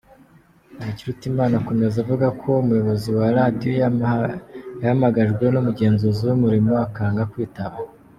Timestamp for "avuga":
2.03-2.27